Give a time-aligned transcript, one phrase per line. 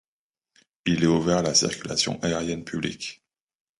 [0.87, 3.23] Il est ouvert à la circulation aérienne publique.